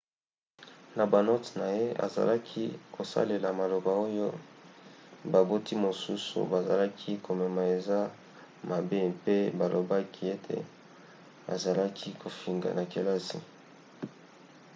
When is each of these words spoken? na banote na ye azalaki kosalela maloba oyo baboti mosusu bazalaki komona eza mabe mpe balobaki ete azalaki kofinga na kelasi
na 0.97 1.03
banote 1.11 1.49
na 1.59 1.67
ye 1.77 1.85
azalaki 2.05 2.63
kosalela 2.95 3.49
maloba 3.59 3.91
oyo 4.05 4.27
baboti 5.31 5.73
mosusu 5.85 6.37
bazalaki 6.51 7.11
komona 7.25 7.61
eza 7.75 7.99
mabe 8.69 8.99
mpe 9.15 9.35
balobaki 9.59 10.23
ete 10.35 10.57
azalaki 11.53 12.09
kofinga 12.21 12.69
na 12.77 12.83
kelasi 12.91 13.39